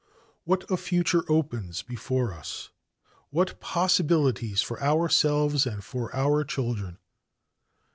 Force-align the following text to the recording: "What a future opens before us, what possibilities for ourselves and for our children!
"What 0.45 0.65
a 0.71 0.77
future 0.77 1.23
opens 1.29 1.83
before 1.83 2.33
us, 2.33 2.71
what 3.29 3.59
possibilities 3.59 4.59
for 4.59 4.81
ourselves 4.81 5.67
and 5.67 5.83
for 5.83 6.11
our 6.15 6.43
children! 6.43 6.97